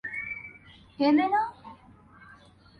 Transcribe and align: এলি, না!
এলি, 0.99 1.25
না! 1.33 1.41